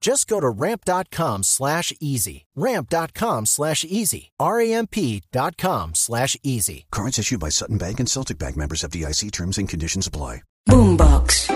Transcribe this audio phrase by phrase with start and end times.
[0.00, 2.46] Just go to ramp.com slash easy.
[2.54, 4.30] Ramp.com slash easy.
[4.40, 6.86] R-A-M-P.com slash easy.
[6.90, 10.42] Cards issued by Sutton Bank and Celtic Bank members of DIC terms and conditions apply.
[10.68, 11.48] Boombox.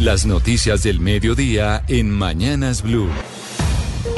[0.00, 3.10] Las noticias del mediodía en Mañanas Blue.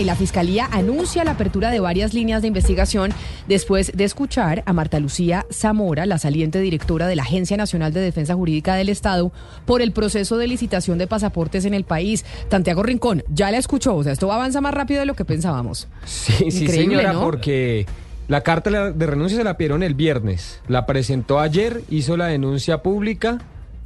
[0.05, 3.13] La Fiscalía anuncia la apertura de varias líneas de investigación
[3.49, 8.01] después de escuchar a Marta Lucía Zamora, la saliente directora de la Agencia Nacional de
[8.01, 9.33] Defensa Jurídica del Estado,
[9.65, 12.25] por el proceso de licitación de pasaportes en el país.
[12.51, 15.89] Santiago Rincón, ya la escuchó, o sea, esto avanza más rápido de lo que pensábamos.
[16.05, 17.23] Sí, sí, Increíble, señora, ¿no?
[17.23, 17.87] porque
[18.29, 20.61] la carta de renuncia se la pidieron el viernes.
[20.69, 23.39] La presentó ayer, hizo la denuncia pública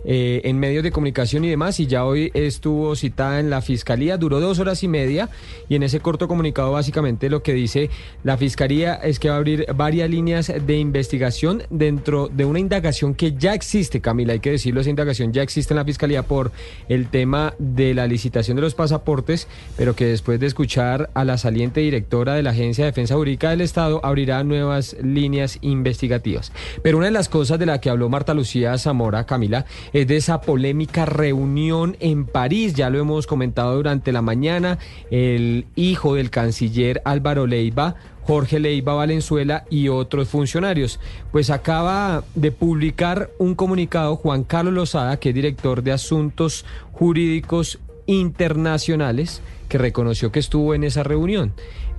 [0.05, 4.17] eh, en medios de comunicación y demás, y ya hoy estuvo citada en la fiscalía.
[4.17, 5.29] Duró dos horas y media,
[5.69, 7.91] y en ese corto comunicado, básicamente lo que dice
[8.25, 13.15] la fiscalía es que va a abrir varias líneas de investigación dentro de una indagación
[13.15, 16.53] que ya existe, Camila, hay que decirlo, esa indagación ya existe en la fiscalía por
[16.89, 21.39] el tema de la licitación de los pasaportes, pero que después de escuchar a la
[21.39, 26.53] saliente directora de la Agencia de Defensa Jurídica del Estado, abrirá nuevas líneas investigativas.
[26.83, 30.17] Pero una de las cosas de la que habló Marta Lucía Zamora, Camila, es de
[30.17, 34.79] esa polémica reunión en París, ya lo hemos comentado durante la mañana,
[35.11, 41.01] el hijo del canciller Álvaro Leiva, Jorge Leiva Valenzuela y otros funcionarios.
[41.33, 47.81] Pues acaba de publicar un comunicado Juan Carlos Lozada, que es director de Asuntos Jurídicos
[48.07, 51.53] Internacionales, que reconoció que estuvo en esa reunión.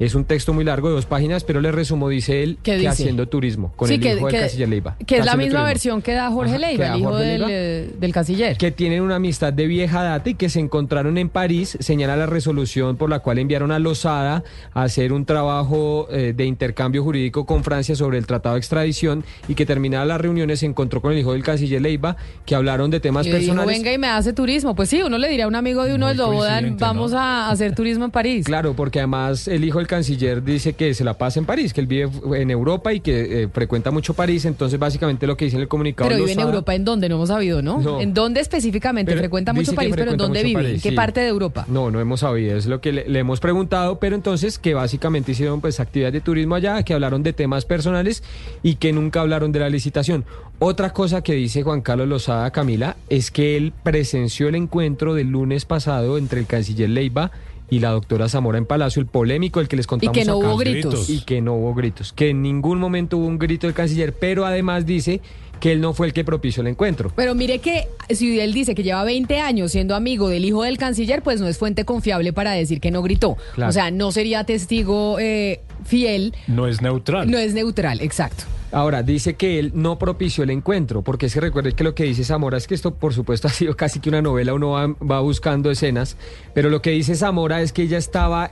[0.03, 2.77] Es un texto muy largo de dos páginas, pero le resumo, dice él, ¿Qué que
[2.77, 2.87] dice?
[2.89, 4.95] haciendo turismo con Sí, el que- hijo que- del canciller Leiva.
[5.05, 5.65] Que es la misma turismo.
[5.67, 7.47] versión que da Jorge Ajá, Leiva, que da el hijo Jorge del, Leiva.
[7.53, 8.57] eh, del canciller.
[8.57, 12.25] que tienen una amistad de vieja data y que se encontraron en París, señala la
[12.25, 17.45] resolución por la cual enviaron a Lozada a hacer un trabajo eh, de intercambio jurídico
[17.45, 21.11] con Francia sobre el tratado de extradición y que terminada las reuniones se encontró con
[21.11, 23.77] el hijo del canciller Leiva, que hablaron de temas Y le dijo, personales.
[23.77, 24.73] venga y me hace turismo.
[24.73, 27.19] Pues sí, uno le diría a un amigo de uno del Bodan, coincidente, vamos ¿no?
[27.19, 28.45] a hacer turismo en París.
[28.47, 31.81] Claro, porque además el hijo del canciller dice que se la pasa en París, que
[31.81, 32.09] él vive
[32.41, 35.67] en Europa y que eh, frecuenta mucho París, entonces básicamente lo que dice en el
[35.67, 37.09] comunicado Pero vive en Europa, ¿en dónde?
[37.09, 37.81] No hemos sabido, ¿no?
[37.81, 37.99] No.
[37.99, 39.17] ¿En dónde específicamente?
[39.17, 40.61] Frecuenta mucho París, pero ¿en dónde vive?
[40.63, 40.95] París, ¿En qué sí.
[40.95, 41.65] parte de Europa?
[41.67, 45.33] No, no hemos sabido, es lo que le, le hemos preguntado, pero entonces que básicamente
[45.33, 48.23] hicieron pues actividades de turismo allá, que hablaron de temas personales
[48.63, 50.23] y que nunca hablaron de la licitación.
[50.59, 55.27] Otra cosa que dice Juan Carlos Lozada Camila es que él presenció el encuentro del
[55.27, 59.67] lunes pasado entre el canciller Leiva y la doctora Zamora en Palacio, el polémico, el
[59.67, 60.47] que les Y contamos que no acá.
[60.47, 61.09] hubo gritos.
[61.09, 64.45] Y que no hubo gritos, que en ningún momento hubo un grito del canciller, pero
[64.45, 65.21] además dice
[65.61, 67.13] que él no fue el que propició el encuentro.
[67.15, 70.77] Pero mire que si él dice que lleva 20 años siendo amigo del hijo del
[70.77, 73.37] canciller, pues no es fuente confiable para decir que no gritó.
[73.55, 73.69] Claro.
[73.69, 77.31] O sea, no sería testigo eh, fiel, No es neutral.
[77.31, 78.43] no es neutral, exacto.
[78.73, 82.05] Ahora, dice que él no propició el encuentro, porque es que recuerde que lo que
[82.05, 84.87] dice Zamora es que esto, por supuesto, ha sido casi que una novela, uno va,
[84.87, 86.17] va buscando escenas,
[86.53, 88.51] pero lo que dice Zamora es que ella estaba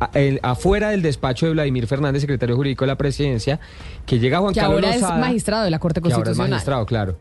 [0.00, 3.60] a- el- afuera del despacho de Vladimir Fernández, secretario jurídico de la presidencia,
[4.06, 6.50] que llega Juan Que Carlos ahora es magistrado de la Corte que ahora es Constitucional.
[6.50, 7.16] magistrado, claro.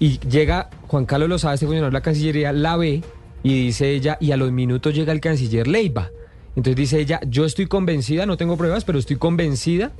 [0.00, 3.02] Y llega Juan Carlos Lozada, este funcionario de la Cancillería, la ve
[3.42, 6.10] y dice ella, y a los minutos llega el canciller Leiva.
[6.56, 9.92] Entonces dice ella, yo estoy convencida, no tengo pruebas, pero estoy convencida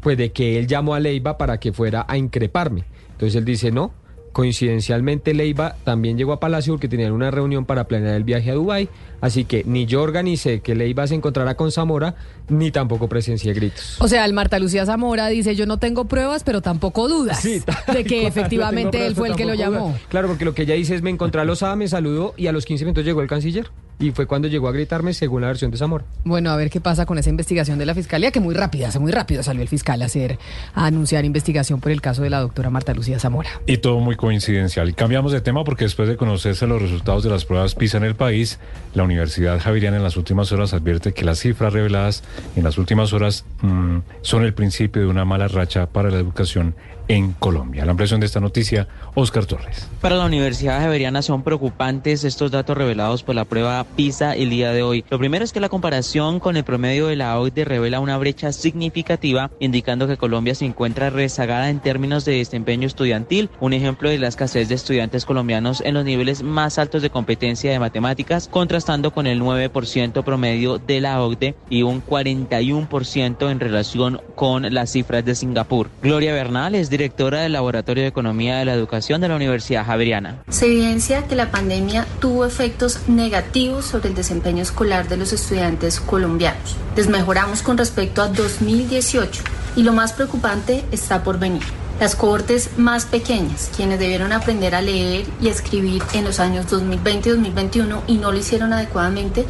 [0.00, 2.84] pues de que él llamó a Leiva para que fuera a increparme.
[3.12, 3.92] Entonces él dice, no,
[4.36, 8.54] coincidencialmente Leiva también llegó a Palacio porque tenían una reunión para planear el viaje a
[8.54, 8.90] Dubái,
[9.22, 12.16] así que ni yo organicé que Leiva se encontrara con Zamora,
[12.50, 13.96] ni tampoco presencié gritos.
[13.98, 17.62] O sea, el Marta Lucía Zamora dice, yo no tengo pruebas, pero tampoco dudas Sí,
[17.90, 19.98] de que efectivamente él fue el que lo llamó.
[20.10, 22.52] Claro, porque lo que ella dice es, me encontré a Lozada, me saludó y a
[22.52, 23.70] los 15 minutos llegó el canciller.
[23.98, 26.04] Y fue cuando llegó a gritarme según la versión de Zamora.
[26.24, 28.98] Bueno, a ver qué pasa con esa investigación de la fiscalía, que muy rápida, hace
[28.98, 30.38] muy rápido salió el fiscal a hacer,
[30.74, 33.48] a anunciar investigación por el caso de la doctora Marta Lucía Zamora.
[33.66, 34.90] Y todo muy coincidencial.
[34.90, 38.04] Y cambiamos de tema porque después de conocerse los resultados de las pruebas PISA en
[38.04, 38.58] el país,
[38.94, 42.22] la Universidad Javeriana en las últimas horas advierte que las cifras reveladas
[42.54, 46.74] en las últimas horas mm, son el principio de una mala racha para la educación
[47.08, 47.84] en Colombia.
[47.84, 49.88] La impresión de esta noticia, Oscar Torres.
[50.00, 54.72] Para la Universidad Javeriana son preocupantes estos datos revelados por la prueba PISA el día
[54.72, 55.04] de hoy.
[55.10, 58.52] Lo primero es que la comparación con el promedio de la OCDE revela una brecha
[58.52, 64.18] significativa, indicando que Colombia se encuentra rezagada en términos de desempeño estudiantil, un ejemplo de
[64.18, 69.12] la escasez de estudiantes colombianos en los niveles más altos de competencia de matemáticas, contrastando
[69.12, 75.24] con el 9% promedio de la OCDE y un 41% en relación con las cifras
[75.24, 75.90] de Singapur.
[76.02, 80.42] Gloria Bernal es directora del Laboratorio de Economía de la Educación de la Universidad Javeriana.
[80.48, 86.00] Se evidencia que la pandemia tuvo efectos negativos sobre el desempeño escolar de los estudiantes
[86.00, 86.76] colombianos.
[86.94, 89.42] Desmejoramos con respecto a 2018
[89.76, 91.62] y lo más preocupante está por venir.
[92.00, 97.28] Las cohortes más pequeñas, quienes debieron aprender a leer y escribir en los años 2020
[97.28, 99.44] y 2021 y no lo hicieron adecuadamente,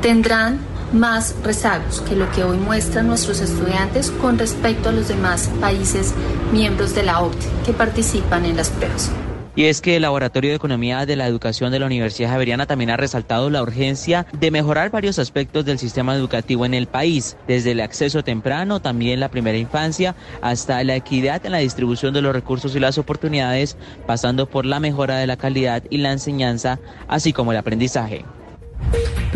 [0.00, 0.60] tendrán
[0.92, 6.14] más rezagos que lo que hoy muestran nuestros estudiantes con respecto a los demás países
[6.52, 9.10] miembros de la OCDE que participan en las pruebas.
[9.56, 12.90] Y es que el Laboratorio de Economía de la Educación de la Universidad Javeriana también
[12.90, 17.72] ha resaltado la urgencia de mejorar varios aspectos del sistema educativo en el país, desde
[17.72, 22.34] el acceso temprano, también la primera infancia, hasta la equidad en la distribución de los
[22.34, 26.78] recursos y las oportunidades, pasando por la mejora de la calidad y la enseñanza,
[27.08, 28.26] así como el aprendizaje.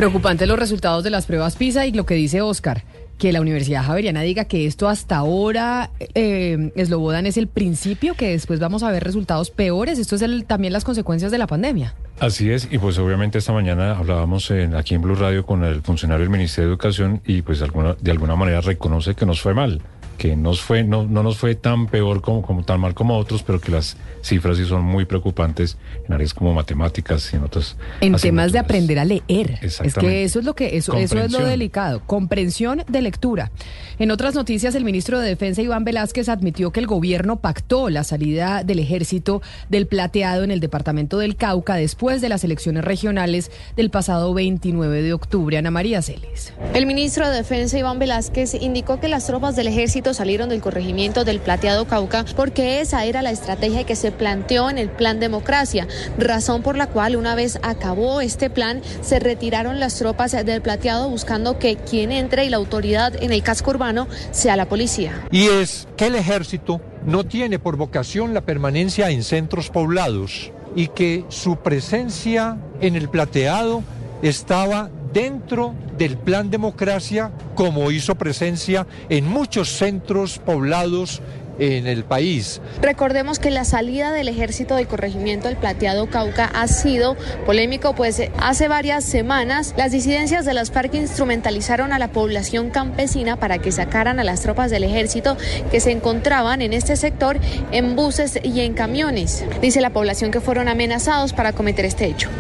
[0.01, 2.85] Preocupante los resultados de las pruebas PISA y lo que dice Oscar,
[3.19, 8.31] que la Universidad Javeriana diga que esto hasta ahora, eh, Eslobodan, es el principio, que
[8.31, 9.99] después vamos a ver resultados peores.
[9.99, 11.95] Esto es también las consecuencias de la pandemia.
[12.19, 15.83] Así es, y pues obviamente esta mañana hablábamos en, aquí en Blue Radio con el
[15.83, 19.53] funcionario del Ministerio de Educación y pues alguna, de alguna manera reconoce que nos fue
[19.53, 19.83] mal
[20.21, 23.43] que nos fue, no, no nos fue tan peor como, como tan mal como otros,
[23.43, 27.75] pero que las cifras sí son muy preocupantes en áreas como matemáticas y en otras.
[28.03, 29.59] En temas de aprender a leer.
[29.63, 32.03] Es que eso es lo que eso, eso es lo delicado.
[32.05, 33.51] Comprensión de lectura.
[33.99, 38.05] En otras noticias, el ministro de Defensa Iván Velázquez admitió que el gobierno pactó la
[38.05, 39.41] salida del ejército
[39.71, 45.01] del plateado en el departamento del Cauca después de las elecciones regionales del pasado 29
[45.01, 45.57] de octubre.
[45.57, 46.53] Ana María Celes.
[46.75, 51.25] El ministro de Defensa Iván Velázquez indicó que las tropas del ejército salieron del corregimiento
[51.25, 55.87] del Plateado Cauca porque esa era la estrategia que se planteó en el Plan Democracia,
[56.19, 61.09] razón por la cual una vez acabó este plan se retiraron las tropas del Plateado
[61.09, 65.13] buscando que quien entre y la autoridad en el casco urbano sea la policía.
[65.31, 70.89] Y es que el ejército no tiene por vocación la permanencia en centros poblados y
[70.89, 73.83] que su presencia en el Plateado
[74.23, 81.21] estaba dentro del plan democracia como hizo presencia en muchos centros poblados
[81.61, 82.61] en el país.
[82.81, 88.23] Recordemos que la salida del ejército del corregimiento del Plateado Cauca ha sido polémico, pues
[88.39, 93.73] hace varias semanas las disidencias de las FARC instrumentalizaron a la población campesina para que
[93.73, 95.37] sacaran a las tropas del ejército
[95.71, 97.39] que se encontraban en este sector
[97.73, 99.45] en buses y en camiones.
[99.61, 102.31] Dice la población que fueron amenazados para cometer este hecho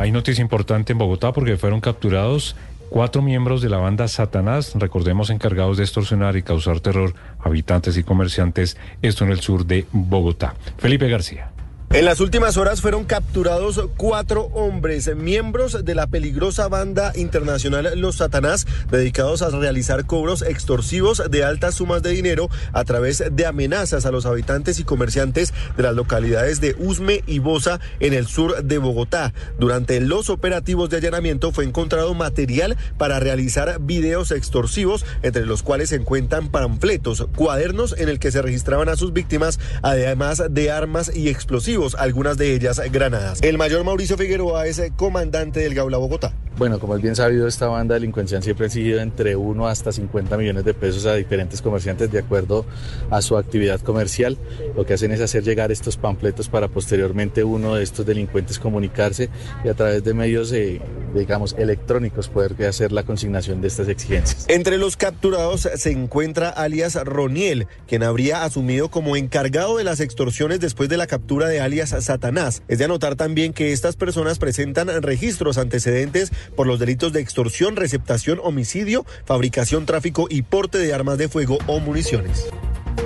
[0.00, 2.56] hay noticia importante en Bogotá porque fueron capturados
[2.90, 7.96] cuatro miembros de la banda Satanás, recordemos encargados de extorsionar y causar terror a habitantes
[7.96, 10.54] y comerciantes, esto en el sur de Bogotá.
[10.78, 11.53] Felipe García.
[11.94, 18.16] En las últimas horas fueron capturados cuatro hombres, miembros de la peligrosa banda internacional Los
[18.16, 24.06] Satanás, dedicados a realizar cobros extorsivos de altas sumas de dinero a través de amenazas
[24.06, 28.64] a los habitantes y comerciantes de las localidades de Usme y Bosa en el sur
[28.64, 29.32] de Bogotá.
[29.60, 35.90] Durante los operativos de allanamiento fue encontrado material para realizar videos extorsivos, entre los cuales
[35.90, 41.14] se encuentran panfletos, cuadernos en el que se registraban a sus víctimas, además de armas
[41.14, 43.42] y explosivos algunas de ellas granadas.
[43.42, 46.32] El mayor Mauricio Figueroa es comandante del Gaula Bogotá.
[46.56, 50.36] Bueno, como es bien sabido, esta banda delincuencial siempre ha sido entre 1 hasta 50
[50.36, 52.64] millones de pesos a diferentes comerciantes de acuerdo
[53.10, 54.38] a su actividad comercial.
[54.76, 59.30] Lo que hacen es hacer llegar estos panfletos para posteriormente uno de estos delincuentes comunicarse
[59.64, 60.80] y a través de medios, eh,
[61.12, 64.44] digamos, electrónicos poder hacer la consignación de estas exigencias.
[64.48, 70.60] Entre los capturados se encuentra alias Roniel, quien habría asumido como encargado de las extorsiones
[70.60, 72.62] después de la captura de alias Satanás.
[72.68, 77.76] Es de anotar también que estas personas presentan registros antecedentes por los delitos de extorsión,
[77.76, 82.46] receptación, homicidio, fabricación, tráfico y porte de armas de fuego o municiones.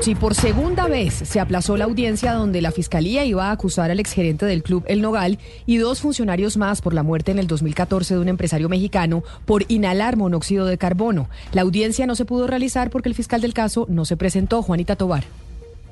[0.01, 3.99] Sí, por segunda vez se aplazó la audiencia donde la fiscalía iba a acusar al
[3.99, 8.15] exgerente del club El Nogal y dos funcionarios más por la muerte en el 2014
[8.15, 11.29] de un empresario mexicano por inhalar monóxido de carbono.
[11.53, 14.95] La audiencia no se pudo realizar porque el fiscal del caso no se presentó, Juanita
[14.95, 15.25] Tobar.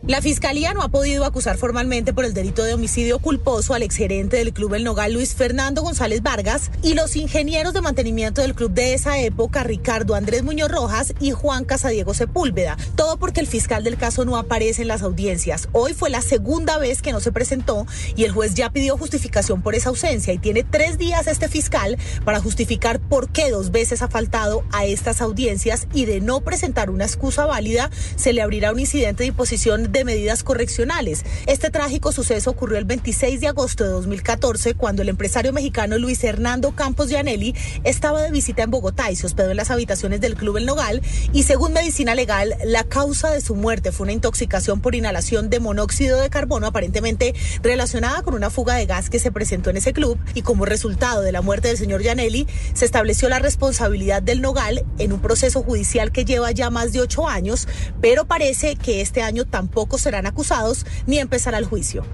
[0.03, 4.37] La fiscalía no ha podido acusar formalmente por el delito de homicidio culposo al exgerente
[4.37, 8.71] del Club El Nogal, Luis Fernando González Vargas, y los ingenieros de mantenimiento del club
[8.71, 12.77] de esa época, Ricardo Andrés Muñoz Rojas y Juan Casadiego Sepúlveda.
[12.95, 15.69] Todo porque el fiscal del caso no aparece en las audiencias.
[15.73, 19.61] Hoy fue la segunda vez que no se presentó y el juez ya pidió justificación
[19.61, 24.03] por esa ausencia y tiene tres días este fiscal para justificar por qué dos veces
[24.03, 28.73] ha faltado a estas audiencias y de no presentar una excusa válida se le abrirá
[28.73, 31.25] un incidente de imposición de medidas correccionales.
[31.47, 36.23] Este trágico suceso ocurrió el 26 de agosto de 2014 cuando el empresario mexicano Luis
[36.25, 40.35] Hernando Campos Gianelli estaba de visita en Bogotá y se hospedó en las habitaciones del
[40.35, 41.03] Club El Nogal
[41.33, 45.61] y según medicina legal la causa de su muerte fue una intoxicación por inhalación de
[45.61, 49.93] monóxido de carbono aparentemente relacionada con una fuga de gas que se presentó en ese
[49.93, 54.41] club y como resultado de la muerte del señor Gianelli se estableció la responsabilidad del
[54.41, 57.69] Nogal en un proceso judicial que lleva ya más de ocho años,
[58.01, 62.05] pero parece que este año tampoco serán acusados ni empezará el juicio.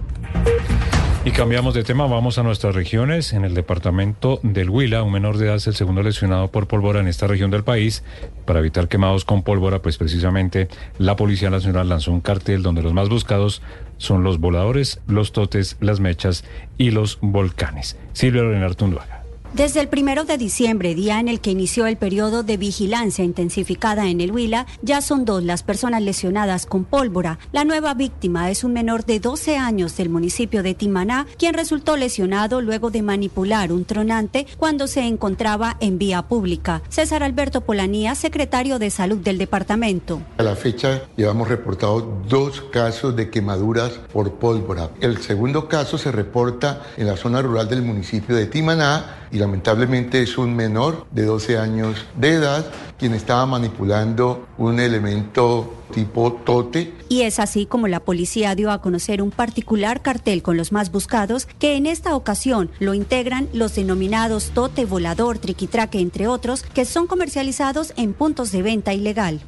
[1.25, 3.33] Y cambiamos de tema, vamos a nuestras regiones.
[3.33, 6.99] En el departamento del Huila, un menor de edad es el segundo lesionado por pólvora
[6.99, 8.03] en esta región del país.
[8.45, 10.67] Para evitar quemados con pólvora, pues precisamente
[10.99, 13.63] la Policía Nacional lanzó un cartel donde los más buscados
[13.99, 16.45] son los voladores, los totes, las mechas
[16.77, 17.97] y los volcanes.
[18.15, 19.22] Silvia Lorena Artunduaga.
[19.55, 24.09] Desde el primero de diciembre, día en el que inició el periodo de vigilancia intensificada
[24.09, 27.39] en el Huila, ya son dos las personas lesionadas con pólvora.
[27.53, 31.99] La nueva víctima es un menor de 12 años del municipio de Timaná, quien resultó
[31.99, 36.81] lesionado luego de manipular un tronante cuando se encontraba en vía pública.
[36.89, 40.23] César Alberto Polanía, secretario de Salud del departamento.
[40.39, 44.93] A la fecha llevamos reportado dos casos de quemaduras por pólvora.
[45.03, 50.23] El segundo caso se reporta en la zona rural del municipio de Timaná y lamentablemente
[50.23, 52.65] es un menor de 12 años de edad
[52.99, 56.95] quien estaba manipulando un elemento tipo tote.
[57.09, 60.93] Y es así como la policía dio a conocer un particular cartel con los más
[60.93, 66.85] buscados que en esta ocasión lo integran los denominados tote volador, triquitraque, entre otros, que
[66.85, 69.41] son comercializados en puntos de venta ilegal.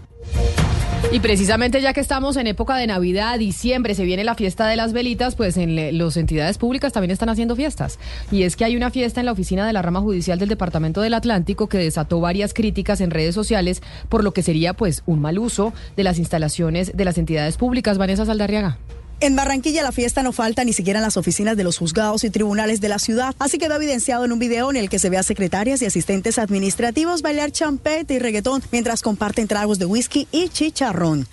[1.12, 4.74] Y precisamente ya que estamos en época de Navidad, diciembre, se viene la fiesta de
[4.74, 8.00] las velitas, pues en las entidades públicas también están haciendo fiestas.
[8.32, 11.00] Y es que hay una fiesta en la oficina de la rama judicial del Departamento
[11.00, 15.20] del Atlántico que desató varias críticas en redes sociales por lo que sería pues un
[15.20, 17.96] mal uso de las instalaciones de las entidades públicas.
[17.96, 18.78] Vanessa Saldarriaga.
[19.24, 22.30] En Barranquilla la fiesta no falta ni siquiera en las oficinas de los juzgados y
[22.30, 23.34] tribunales de la ciudad.
[23.38, 26.38] Así quedó evidenciado en un video en el que se ve a secretarias y asistentes
[26.38, 31.26] administrativos bailar champete y reggaetón mientras comparten tragos de whisky y chicharrón.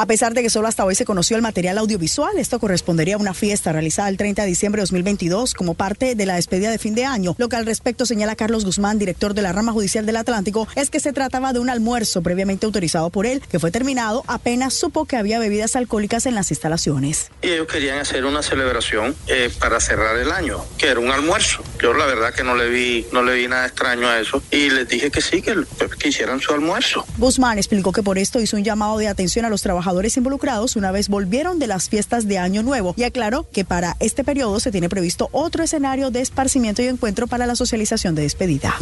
[0.00, 3.18] A pesar de que solo hasta hoy se conoció el material audiovisual, esto correspondería a
[3.18, 6.78] una fiesta realizada el 30 de diciembre de 2022 como parte de la despedida de
[6.78, 7.34] fin de año.
[7.36, 10.88] Lo que al respecto señala Carlos Guzmán, director de la rama judicial del Atlántico, es
[10.88, 15.04] que se trataba de un almuerzo previamente autorizado por él, que fue terminado apenas supo
[15.04, 17.30] que había bebidas alcohólicas en las instalaciones.
[17.42, 21.62] Y ellos querían hacer una celebración eh, para cerrar el año, que era un almuerzo.
[21.78, 24.70] Yo la verdad que no le vi, no le vi nada extraño a eso y
[24.70, 25.62] les dije que sí, que,
[25.98, 27.04] que hicieran su almuerzo.
[27.18, 30.92] Guzmán explicó que por esto hizo un llamado de atención a los trabajadores involucrados una
[30.92, 34.70] vez volvieron de las fiestas de Año Nuevo y aclaró que para este periodo se
[34.70, 38.74] tiene previsto otro escenario de esparcimiento y encuentro para la socialización de despedida.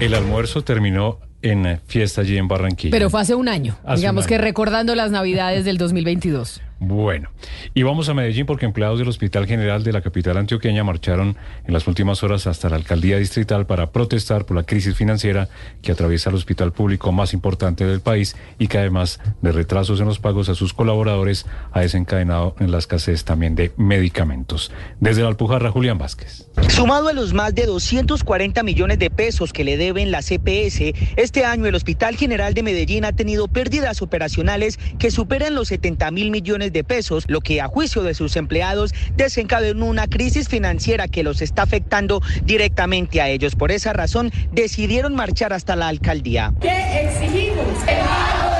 [0.00, 2.90] El almuerzo terminó en fiesta allí en Barranquilla.
[2.90, 6.60] Pero fue hace un año, digamos que recordando las navidades del 2022.
[6.86, 7.30] Bueno,
[7.72, 11.34] y vamos a Medellín porque empleados del Hospital General de la capital antioqueña marcharon
[11.66, 15.48] en las últimas horas hasta la alcaldía distrital para protestar por la crisis financiera
[15.80, 20.06] que atraviesa el hospital público más importante del país y que además de retrasos en
[20.06, 24.70] los pagos a sus colaboradores ha desencadenado en la escasez también de medicamentos.
[25.00, 26.48] Desde la Alpujarra, Julián Vázquez.
[26.68, 31.46] Sumado a los más de 240 millones de pesos que le deben la CPS, este
[31.46, 36.30] año el Hospital General de Medellín ha tenido pérdidas operacionales que superan los 70 mil
[36.30, 41.22] millones de pesos, lo que a juicio de sus empleados desencadenó una crisis financiera que
[41.22, 43.54] los está afectando directamente a ellos.
[43.54, 46.52] Por esa razón decidieron marchar hasta la alcaldía.
[46.60, 47.66] ¿Qué exigimos?
[47.86, 48.53] El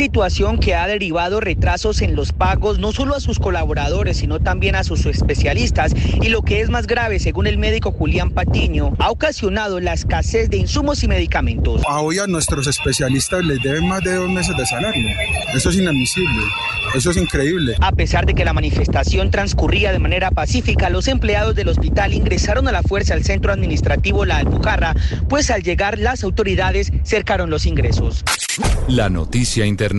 [0.00, 4.74] Situación que ha derivado retrasos en los pagos no solo a sus colaboradores, sino también
[4.74, 5.92] a sus especialistas.
[6.22, 10.48] Y lo que es más grave, según el médico Julián Patiño, ha ocasionado la escasez
[10.48, 11.82] de insumos y medicamentos.
[11.86, 15.06] A hoy a nuestros especialistas les deben más de dos meses de salario.
[15.52, 16.44] Eso es inadmisible.
[16.94, 17.76] Eso es increíble.
[17.82, 22.66] A pesar de que la manifestación transcurría de manera pacífica, los empleados del hospital ingresaron
[22.68, 24.94] a la fuerza al centro administrativo La Alpujarra,
[25.28, 28.24] pues al llegar las autoridades cercaron los ingresos.
[28.88, 29.89] La noticia internacional.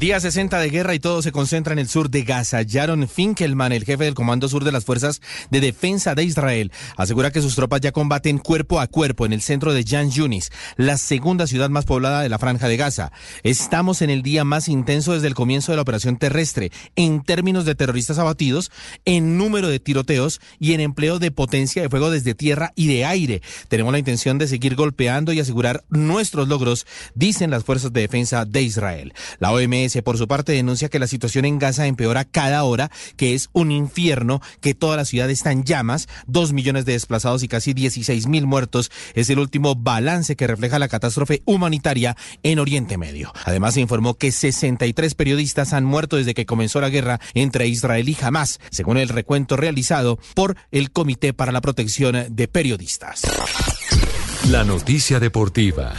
[0.00, 2.62] Día 60 de guerra y todo se concentra en el sur de Gaza.
[2.68, 7.30] Jaron Finkelman, el jefe del Comando Sur de las Fuerzas de Defensa de Israel, asegura
[7.30, 10.98] que sus tropas ya combaten cuerpo a cuerpo en el centro de Jan Yunis, la
[10.98, 13.12] segunda ciudad más poblada de la franja de Gaza.
[13.44, 17.64] Estamos en el día más intenso desde el comienzo de la operación terrestre, en términos
[17.64, 18.72] de terroristas abatidos,
[19.04, 23.04] en número de tiroteos y en empleo de potencia de fuego desde tierra y de
[23.04, 23.40] aire.
[23.68, 28.44] Tenemos la intención de seguir golpeando y asegurar nuestros logros, dicen las fuerzas de defensa
[28.44, 29.11] de Israel.
[29.38, 33.34] La OMS, por su parte, denuncia que la situación en Gaza empeora cada hora, que
[33.34, 37.48] es un infierno, que toda la ciudad está en llamas, dos millones de desplazados y
[37.48, 38.90] casi 16 mil muertos.
[39.14, 43.32] Es el último balance que refleja la catástrofe humanitaria en Oriente Medio.
[43.44, 48.08] Además, se informó que 63 periodistas han muerto desde que comenzó la guerra entre Israel
[48.08, 53.22] y Hamas, según el recuento realizado por el Comité para la Protección de Periodistas.
[54.50, 55.92] La noticia deportiva.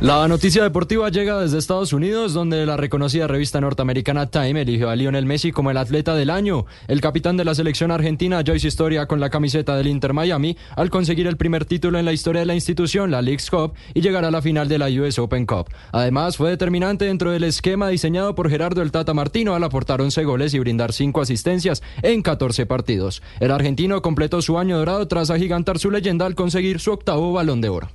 [0.00, 4.96] La noticia deportiva llega desde Estados Unidos, donde la reconocida revista norteamericana Time eligió a
[4.96, 6.66] Lionel Messi como el atleta del año.
[6.88, 10.90] El capitán de la selección argentina, Joyce Historia, con la camiseta del Inter Miami, al
[10.90, 14.24] conseguir el primer título en la historia de la institución, la League's Cup, y llegar
[14.24, 15.70] a la final de la US Open Cup.
[15.92, 20.24] Además, fue determinante dentro del esquema diseñado por Gerardo el Tata Martino al aportar 11
[20.24, 23.22] goles y brindar 5 asistencias en 14 partidos.
[23.38, 27.60] El argentino completó su año dorado tras agigantar su leyenda al conseguir su octavo balón
[27.60, 27.88] de oro.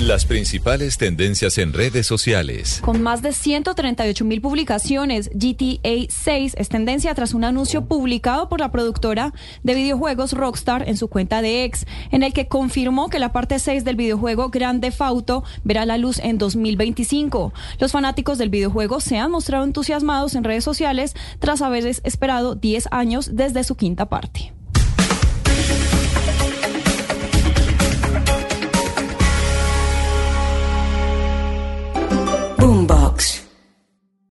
[0.00, 2.82] Las principales tendencias en redes sociales.
[2.84, 8.60] Con más de 138 mil publicaciones, GTA 6 es tendencia tras un anuncio publicado por
[8.60, 13.18] la productora de videojuegos Rockstar en su cuenta de X, en el que confirmó que
[13.18, 17.54] la parte 6 del videojuego Grand Theft Auto verá la luz en 2025.
[17.78, 22.88] Los fanáticos del videojuego se han mostrado entusiasmados en redes sociales tras haber esperado 10
[22.90, 24.55] años desde su quinta parte.